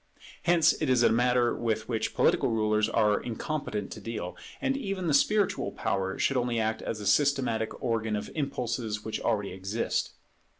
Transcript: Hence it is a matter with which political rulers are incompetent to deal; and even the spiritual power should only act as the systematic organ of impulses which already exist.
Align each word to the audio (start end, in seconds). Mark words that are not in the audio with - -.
Hence 0.45 0.73
it 0.81 0.89
is 0.89 1.03
a 1.03 1.11
matter 1.11 1.55
with 1.55 1.87
which 1.87 2.15
political 2.15 2.49
rulers 2.49 2.89
are 2.89 3.21
incompetent 3.21 3.91
to 3.91 4.01
deal; 4.01 4.35
and 4.59 4.75
even 4.75 5.05
the 5.05 5.13
spiritual 5.13 5.71
power 5.71 6.17
should 6.17 6.37
only 6.37 6.59
act 6.59 6.81
as 6.81 6.97
the 6.97 7.05
systematic 7.05 7.79
organ 7.83 8.15
of 8.15 8.31
impulses 8.33 9.05
which 9.05 9.21
already 9.21 9.51
exist. 9.51 10.15